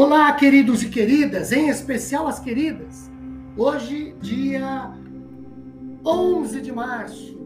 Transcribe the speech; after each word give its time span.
Olá, 0.00 0.32
queridos 0.32 0.84
e 0.84 0.88
queridas, 0.90 1.50
em 1.50 1.68
especial 1.68 2.28
as 2.28 2.38
queridas. 2.38 3.10
Hoje, 3.56 4.14
dia 4.20 4.92
11 6.06 6.60
de 6.60 6.70
março, 6.70 7.36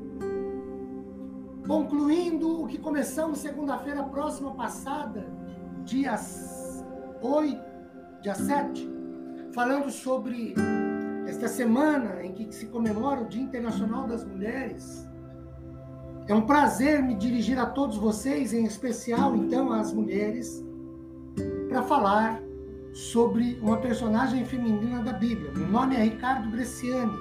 concluindo 1.67 2.63
o 2.63 2.67
que 2.67 2.77
começamos 2.77 3.39
segunda-feira 3.39 4.03
próxima 4.03 4.53
passada, 4.55 5.27
dia 5.83 6.15
8, 7.23 7.59
dia 8.21 8.35
7, 8.35 8.87
falando 9.55 9.91
sobre 9.91 10.55
esta 11.27 11.49
semana 11.49 12.23
em 12.23 12.35
que 12.35 12.55
se 12.55 12.67
comemora 12.67 13.23
o 13.23 13.29
Dia 13.29 13.45
Internacional 13.45 14.07
das 14.07 14.27
Mulheres. 14.27 15.09
É 16.29 16.35
um 16.35 16.43
prazer 16.43 17.03
me 17.03 17.15
dirigir 17.15 17.59
a 17.59 17.65
todos 17.65 17.97
vocês, 17.97 18.53
em 18.53 18.67
especial 18.67 19.35
então 19.35 19.73
às 19.73 19.91
mulheres 19.91 20.63
para 21.73 21.83
falar 21.83 22.43
sobre 22.93 23.59
uma 23.63 23.79
personagem 23.79 24.45
feminina 24.45 25.03
da 25.03 25.13
Bíblia. 25.13 25.51
Meu 25.55 25.67
nome 25.67 25.97
é 25.97 26.03
Ricardo 26.03 26.51
Bresciani. 26.51 27.17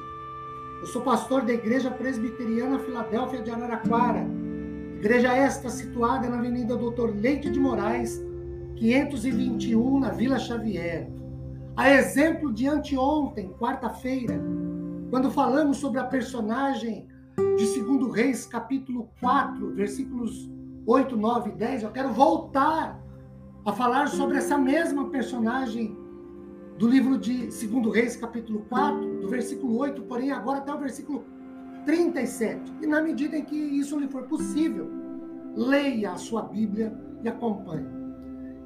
Eu 0.82 0.88
sou 0.88 1.02
pastor 1.02 1.44
da 1.44 1.54
Igreja 1.54 1.90
Presbiteriana 1.90 2.80
Filadélfia 2.80 3.42
de 3.42 3.52
Araraquara. 3.52 4.28
Igreja 4.98 5.34
esta 5.34 5.70
situada 5.70 6.30
na 6.30 6.38
Avenida 6.38 6.76
Doutor 6.76 7.16
Leite 7.16 7.50
de 7.50 7.60
Moraes, 7.60 8.22
521, 8.76 10.00
na 10.00 10.10
Vila 10.10 10.38
Xavier. 10.38 11.10
A 11.78 11.90
exemplo 11.90 12.54
de 12.54 12.68
anteontem, 12.68 13.54
quarta-feira, 13.54 14.40
quando 15.10 15.32
falamos 15.32 15.78
sobre 15.78 16.00
a 16.00 16.04
personagem 16.04 17.08
de 17.58 17.82
2 17.82 18.14
Reis, 18.14 18.46
capítulo 18.46 19.10
4, 19.22 19.74
versículos 19.74 20.52
8, 20.86 21.16
9 21.16 21.50
e 21.52 21.54
10, 21.54 21.84
eu 21.84 21.92
quero 21.92 22.12
voltar 22.12 23.00
a 23.66 23.72
falar 23.72 24.08
sobre 24.08 24.38
essa 24.38 24.58
mesma 24.58 25.10
personagem 25.10 25.96
do 26.78 26.88
livro 26.88 27.18
de 27.18 27.46
2 27.46 27.94
Reis, 27.94 28.16
capítulo 28.16 28.66
4, 28.68 29.22
do 29.22 29.30
versículo 29.30 29.78
8, 29.78 30.02
porém 30.04 30.32
agora 30.32 30.60
até 30.60 30.74
o 30.74 30.80
versículo 30.80 31.24
37. 31.86 32.74
E 32.82 32.88
na 32.88 33.02
medida 33.02 33.38
em 33.38 33.46
que 33.46 33.56
isso 33.56 34.00
lhe 34.00 34.08
for 34.08 34.24
possível, 34.24 34.90
leia 35.56 36.14
a 36.14 36.16
sua 36.16 36.42
Bíblia 36.42 36.92
e 37.24 37.30
acompanhe. 37.30 37.88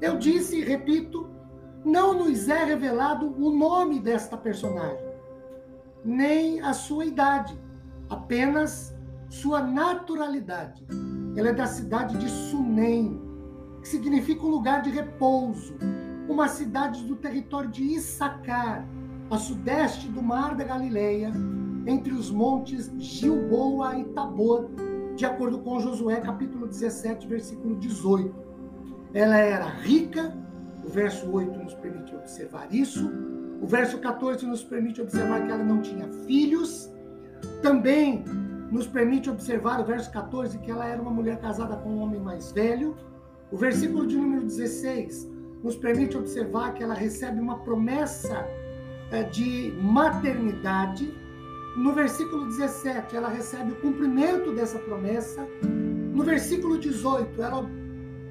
Eu 0.00 0.16
disse 0.16 0.60
e 0.60 0.64
repito, 0.64 1.28
não 1.84 2.14
nos 2.14 2.48
é 2.48 2.64
revelado 2.64 3.34
o 3.38 3.50
nome 3.50 4.00
desta 4.00 4.36
personagem, 4.36 5.06
nem 6.02 6.60
a 6.62 6.72
sua 6.72 7.04
idade, 7.04 7.58
apenas 8.08 8.96
sua 9.28 9.60
naturalidade. 9.60 10.86
Ela 11.36 11.50
é 11.50 11.52
da 11.52 11.66
cidade 11.66 12.16
de 12.16 12.30
Sunem, 12.30 13.25
que 13.86 13.90
significa 13.90 14.44
um 14.44 14.48
lugar 14.48 14.82
de 14.82 14.90
repouso, 14.90 15.76
uma 16.28 16.48
cidade 16.48 17.04
do 17.04 17.14
território 17.14 17.70
de 17.70 17.84
Issacar, 17.84 18.84
a 19.30 19.38
sudeste 19.38 20.08
do 20.08 20.20
Mar 20.20 20.56
da 20.56 20.64
Galileia, 20.64 21.32
entre 21.86 22.12
os 22.12 22.28
montes 22.28 22.90
Gilboa 22.98 23.96
e 23.96 24.04
Tabor, 24.06 24.68
de 25.14 25.24
acordo 25.24 25.60
com 25.60 25.78
Josué 25.78 26.20
capítulo 26.20 26.66
17, 26.66 27.28
versículo 27.28 27.76
18. 27.76 28.34
Ela 29.14 29.38
era 29.38 29.68
rica, 29.68 30.36
o 30.84 30.88
verso 30.88 31.30
8 31.30 31.56
nos 31.56 31.74
permite 31.74 32.12
observar 32.12 32.66
isso. 32.74 33.08
O 33.62 33.68
verso 33.68 33.98
14 33.98 34.44
nos 34.46 34.64
permite 34.64 35.00
observar 35.00 35.46
que 35.46 35.52
ela 35.52 35.62
não 35.62 35.80
tinha 35.80 36.08
filhos. 36.26 36.92
Também 37.62 38.24
nos 38.68 38.88
permite 38.88 39.30
observar 39.30 39.80
o 39.80 39.84
verso 39.84 40.10
14 40.10 40.58
que 40.58 40.72
ela 40.72 40.86
era 40.86 41.00
uma 41.00 41.10
mulher 41.12 41.38
casada 41.38 41.76
com 41.76 41.90
um 41.90 42.00
homem 42.00 42.20
mais 42.20 42.50
velho. 42.50 42.96
O 43.50 43.56
versículo 43.56 44.06
de 44.06 44.16
número 44.16 44.42
16 44.42 45.30
nos 45.62 45.76
permite 45.76 46.16
observar 46.16 46.74
que 46.74 46.82
ela 46.82 46.94
recebe 46.94 47.40
uma 47.40 47.58
promessa 47.58 48.44
eh, 49.12 49.22
de 49.24 49.72
maternidade. 49.80 51.14
No 51.76 51.92
versículo 51.92 52.46
17, 52.46 53.14
ela 53.16 53.28
recebe 53.28 53.72
o 53.72 53.76
cumprimento 53.76 54.52
dessa 54.52 54.78
promessa. 54.78 55.46
No 55.62 56.24
versículo 56.24 56.78
18, 56.78 57.40
ela 57.40 57.62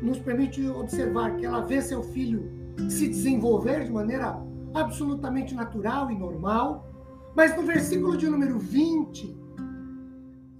nos 0.01 0.19
permite 0.19 0.67
observar 0.67 1.37
que 1.37 1.45
ela 1.45 1.61
vê 1.61 1.81
seu 1.81 2.03
filho 2.03 2.51
se 2.89 3.07
desenvolver 3.07 3.85
de 3.85 3.91
maneira 3.91 4.37
absolutamente 4.73 5.55
natural 5.55 6.11
e 6.11 6.17
normal. 6.17 6.91
Mas 7.35 7.55
no 7.55 7.63
versículo 7.63 8.17
de 8.17 8.29
número 8.29 8.59
20, 8.59 9.44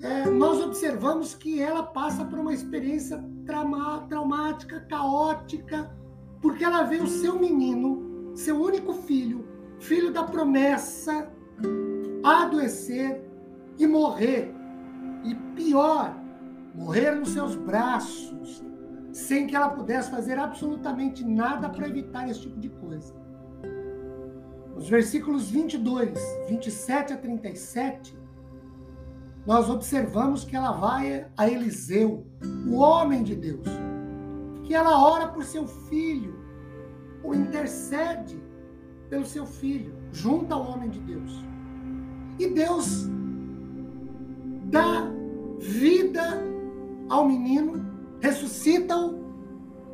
é, 0.05 0.29
nós 0.29 0.61
observamos 0.61 1.33
que 1.33 1.59
ela 1.59 1.81
passa 1.81 2.23
por 2.23 2.37
uma 2.37 2.53
experiência 2.53 3.23
trauma, 3.43 4.05
traumática, 4.07 4.81
caótica, 4.81 5.91
porque 6.39 6.63
ela 6.63 6.83
vê 6.83 6.97
o 6.97 7.07
seu 7.07 7.39
menino, 7.39 8.31
seu 8.35 8.61
único 8.61 8.93
filho, 8.93 9.47
filho 9.79 10.13
da 10.13 10.23
promessa, 10.23 11.27
adoecer 12.23 13.19
e 13.79 13.87
morrer. 13.87 14.53
E 15.23 15.33
pior, 15.55 16.15
morrer 16.75 17.15
nos 17.15 17.29
seus 17.29 17.55
braços, 17.55 18.63
sem 19.11 19.47
que 19.47 19.55
ela 19.55 19.69
pudesse 19.69 20.11
fazer 20.11 20.37
absolutamente 20.37 21.25
nada 21.25 21.67
para 21.67 21.87
evitar 21.87 22.29
esse 22.29 22.41
tipo 22.41 22.59
de 22.59 22.69
coisa. 22.69 23.11
Os 24.75 24.87
versículos 24.87 25.49
22, 25.49 26.19
27 26.47 27.13
a 27.13 27.17
37 27.17 28.24
nós 29.45 29.69
observamos 29.69 30.43
que 30.43 30.55
ela 30.55 30.71
vai 30.71 31.27
a 31.37 31.47
Eliseu, 31.47 32.25
o 32.67 32.75
homem 32.75 33.23
de 33.23 33.35
Deus, 33.35 33.67
que 34.63 34.73
ela 34.73 34.99
ora 34.99 35.27
por 35.27 35.43
seu 35.43 35.67
filho, 35.67 36.33
ou 37.23 37.35
intercede 37.35 38.41
pelo 39.09 39.25
seu 39.25 39.45
filho, 39.45 39.93
junto 40.11 40.53
ao 40.53 40.65
homem 40.67 40.89
de 40.89 40.99
Deus. 40.99 41.45
E 42.39 42.47
Deus 42.47 43.07
dá 44.65 45.07
vida 45.59 46.41
ao 47.07 47.27
menino, 47.27 47.85
ressuscita-o, 48.19 49.23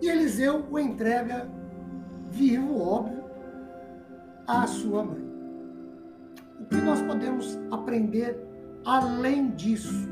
e 0.01 0.09
Eliseu 0.09 0.65
o 0.71 0.79
entrega 0.79 1.51
vivo, 2.29 2.79
óbvio, 2.79 3.21
à 4.47 4.65
sua 4.65 5.03
mãe. 5.03 5.29
O 6.61 6.65
que 6.65 6.77
nós 6.77 7.01
podemos 7.01 7.59
aprender 7.69 8.50
além 8.85 9.51
disso. 9.51 10.09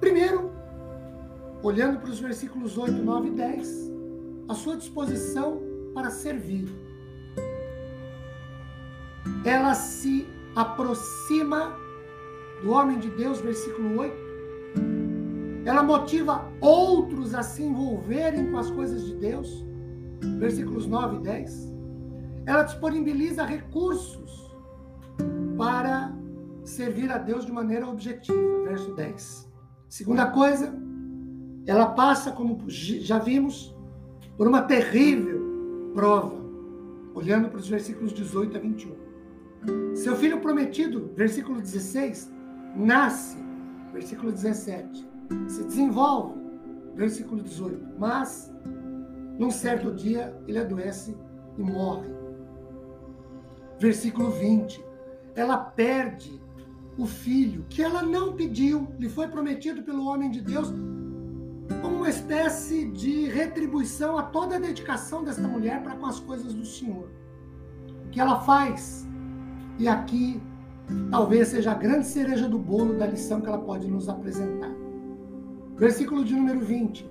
Primeiro, 0.00 0.52
olhando 1.62 1.98
para 1.98 2.10
os 2.10 2.20
versículos 2.20 2.76
8, 2.76 2.92
9 2.92 3.28
e 3.28 3.30
10, 3.32 3.92
a 4.48 4.54
sua 4.54 4.76
disposição 4.76 5.60
para 5.94 6.10
servir. 6.10 6.68
Ela 9.44 9.74
se 9.74 10.26
aproxima 10.54 11.76
do 12.62 12.70
homem 12.70 12.98
de 12.98 13.10
Deus, 13.10 13.40
versículo 13.40 13.98
8. 14.00 14.26
Ela 15.64 15.82
motiva 15.82 16.46
outros 16.60 17.34
a 17.34 17.42
se 17.42 17.62
envolverem 17.62 18.50
com 18.50 18.58
as 18.58 18.70
coisas 18.70 19.04
de 19.04 19.14
Deus, 19.16 19.66
versículos 20.38 20.86
9 20.86 21.16
e 21.16 21.20
10. 21.20 21.74
Ela 22.46 22.62
disponibiliza 22.62 23.44
recursos 23.44 24.54
para 25.58 26.14
servir 26.66 27.10
a 27.10 27.18
Deus 27.18 27.46
de 27.46 27.52
maneira 27.52 27.88
objetiva. 27.88 28.36
Verso 28.64 28.94
10. 28.94 29.52
Segunda 29.88 30.26
coisa, 30.30 30.74
ela 31.66 31.86
passa, 31.86 32.32
como 32.32 32.62
já 32.68 33.18
vimos, 33.18 33.74
por 34.36 34.46
uma 34.46 34.62
terrível 34.62 35.90
prova, 35.94 36.36
olhando 37.14 37.48
para 37.48 37.58
os 37.58 37.68
versículos 37.68 38.12
18 38.12 38.56
a 38.56 38.60
21. 38.60 39.96
Seu 39.96 40.14
filho 40.16 40.40
prometido, 40.40 41.10
versículo 41.14 41.60
16, 41.60 42.30
nasce, 42.76 43.38
versículo 43.92 44.30
17, 44.30 45.08
se 45.48 45.64
desenvolve, 45.64 46.38
versículo 46.94 47.42
18, 47.42 47.98
mas 47.98 48.52
num 49.38 49.50
certo 49.50 49.92
dia 49.92 50.36
ele 50.46 50.58
adoece 50.58 51.16
e 51.56 51.62
morre. 51.62 52.08
Versículo 53.78 54.30
20, 54.30 54.84
ela 55.34 55.58
perde 55.58 56.40
o 56.98 57.06
filho, 57.06 57.64
que 57.68 57.82
ela 57.82 58.02
não 58.02 58.32
pediu, 58.32 58.88
lhe 58.98 59.08
foi 59.08 59.28
prometido 59.28 59.82
pelo 59.82 60.06
homem 60.06 60.30
de 60.30 60.40
Deus, 60.40 60.72
como 61.82 61.96
uma 61.96 62.08
espécie 62.08 62.86
de 62.86 63.28
retribuição 63.28 64.16
a 64.16 64.22
toda 64.22 64.56
a 64.56 64.58
dedicação 64.58 65.22
desta 65.22 65.46
mulher 65.46 65.82
para 65.82 65.96
com 65.96 66.06
as 66.06 66.18
coisas 66.18 66.54
do 66.54 66.64
Senhor. 66.64 67.10
O 68.06 68.10
que 68.10 68.20
ela 68.20 68.40
faz? 68.40 69.06
E 69.78 69.86
aqui 69.86 70.40
talvez 71.10 71.48
seja 71.48 71.72
a 71.72 71.74
grande 71.74 72.06
cereja 72.06 72.48
do 72.48 72.58
bolo 72.58 72.94
da 72.94 73.06
lição 73.06 73.40
que 73.40 73.48
ela 73.48 73.58
pode 73.58 73.88
nos 73.88 74.08
apresentar. 74.08 74.74
Versículo 75.76 76.24
de 76.24 76.34
número 76.34 76.60
20. 76.60 77.10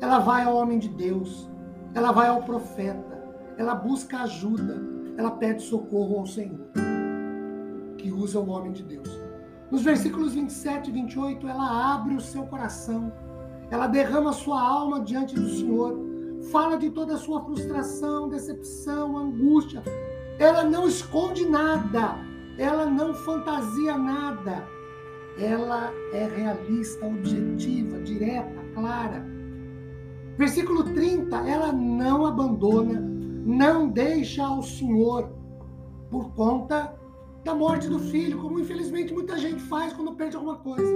Ela 0.00 0.20
vai 0.20 0.44
ao 0.44 0.54
homem 0.54 0.78
de 0.78 0.88
Deus, 0.88 1.50
ela 1.94 2.12
vai 2.12 2.28
ao 2.28 2.42
profeta, 2.42 3.24
ela 3.56 3.74
busca 3.74 4.18
ajuda, 4.18 4.80
ela 5.16 5.30
pede 5.32 5.62
socorro 5.62 6.18
ao 6.18 6.26
Senhor 6.26 6.91
que 8.02 8.10
usa 8.10 8.40
o 8.40 8.50
homem 8.50 8.72
de 8.72 8.82
Deus. 8.82 9.08
Nos 9.70 9.82
versículos 9.82 10.34
27 10.34 10.90
e 10.90 10.92
28, 10.92 11.46
ela 11.46 11.94
abre 11.94 12.16
o 12.16 12.20
seu 12.20 12.42
coração, 12.42 13.12
ela 13.70 13.86
derrama 13.86 14.32
sua 14.32 14.60
alma 14.60 15.00
diante 15.00 15.34
do 15.34 15.48
Senhor, 15.48 15.98
fala 16.50 16.76
de 16.76 16.90
toda 16.90 17.14
a 17.14 17.18
sua 17.18 17.42
frustração, 17.44 18.28
decepção, 18.28 19.16
angústia. 19.16 19.82
Ela 20.38 20.64
não 20.64 20.88
esconde 20.88 21.48
nada, 21.48 22.16
ela 22.58 22.84
não 22.84 23.14
fantasia 23.14 23.96
nada. 23.96 24.66
Ela 25.38 25.90
é 26.12 26.26
realista, 26.26 27.06
objetiva, 27.06 27.98
direta, 28.00 28.60
clara. 28.74 29.24
Versículo 30.36 30.84
30, 30.84 31.34
ela 31.48 31.72
não 31.72 32.26
abandona, 32.26 33.00
não 33.00 33.88
deixa 33.88 34.44
ao 34.44 34.62
Senhor 34.62 35.30
por 36.10 36.34
conta 36.34 37.00
da 37.44 37.54
morte 37.54 37.88
do 37.88 37.98
filho, 37.98 38.40
como 38.40 38.60
infelizmente 38.60 39.12
muita 39.12 39.36
gente 39.36 39.62
faz 39.62 39.92
quando 39.92 40.14
perde 40.14 40.36
alguma 40.36 40.56
coisa. 40.56 40.92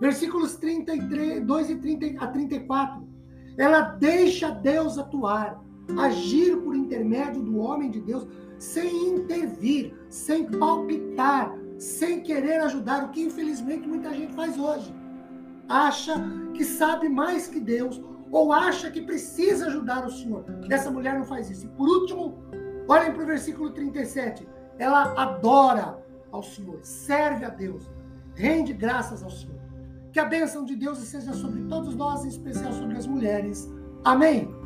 Versículos 0.00 0.56
33, 0.56 1.44
2 1.44 1.70
e 1.70 1.76
30 1.76 2.24
a 2.24 2.26
34. 2.26 3.08
Ela 3.56 3.80
deixa 3.80 4.50
Deus 4.50 4.98
atuar, 4.98 5.62
agir 5.98 6.56
por 6.58 6.76
intermédio 6.76 7.42
do 7.42 7.58
homem 7.58 7.90
de 7.90 8.00
Deus, 8.00 8.26
sem 8.58 9.14
intervir, 9.14 9.94
sem 10.08 10.44
palpitar, 10.44 11.56
sem 11.78 12.22
querer 12.22 12.60
ajudar, 12.60 13.04
o 13.04 13.08
que 13.10 13.22
infelizmente 13.22 13.86
muita 13.86 14.12
gente 14.12 14.32
faz 14.34 14.58
hoje. 14.58 14.94
Acha 15.68 16.14
que 16.54 16.64
sabe 16.64 17.08
mais 17.08 17.46
que 17.46 17.60
Deus, 17.60 18.02
ou 18.30 18.52
acha 18.52 18.90
que 18.90 19.00
precisa 19.00 19.66
ajudar 19.66 20.06
o 20.06 20.10
Senhor. 20.10 20.44
Essa 20.70 20.90
mulher 20.90 21.18
não 21.18 21.24
faz 21.24 21.50
isso. 21.50 21.66
E 21.66 21.68
por 21.70 21.88
último, 21.88 22.38
olhem 22.88 23.12
para 23.12 23.22
o 23.22 23.26
versículo 23.26 23.70
37 23.70 24.46
ela 24.78 25.14
adora 25.20 25.98
ao 26.30 26.42
Senhor, 26.42 26.78
serve 26.82 27.44
a 27.44 27.48
Deus, 27.48 27.90
rende 28.34 28.72
graças 28.72 29.22
ao 29.22 29.30
Senhor. 29.30 29.58
Que 30.12 30.20
a 30.20 30.24
bênção 30.24 30.64
de 30.64 30.74
Deus 30.74 30.98
seja 30.98 31.32
sobre 31.32 31.64
todos 31.64 31.94
nós, 31.94 32.24
em 32.24 32.28
especial 32.28 32.72
sobre 32.72 32.96
as 32.96 33.06
mulheres. 33.06 33.68
Amém. 34.04 34.57